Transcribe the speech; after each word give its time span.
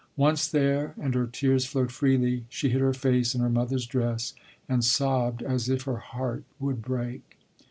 Once 0.17 0.47
there 0.47 0.95
and 0.99 1.13
her 1.13 1.27
tears 1.27 1.65
flowed 1.67 1.91
freely; 1.91 2.43
she 2.49 2.69
hid 2.69 2.81
her 2.81 2.91
face 2.91 3.35
in 3.35 3.41
her 3.41 3.51
mother's 3.51 3.85
dress, 3.85 4.33
and 4.67 4.83
sobbed 4.83 5.43
as 5.43 5.69
if 5.69 5.83
her 5.83 5.97
heart 5.97 6.43
would 6.59 6.81
break. 6.81 7.37